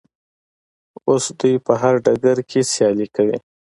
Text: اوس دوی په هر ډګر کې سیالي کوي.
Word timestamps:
اوس 1.07 1.25
دوی 1.39 1.55
په 1.65 1.73
هر 1.81 1.93
ډګر 2.05 2.37
کې 2.49 2.59
سیالي 2.73 3.07
کوي. 3.15 3.37